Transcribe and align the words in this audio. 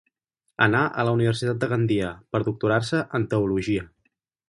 Anà 0.65 0.81
a 0.87 1.05
la 1.09 1.13
Universitat 1.17 1.61
de 1.65 1.71
Gandia 1.75 2.09
per 2.33 2.43
doctorar-se 2.51 3.07
en 3.21 3.33
teologia. 3.35 3.89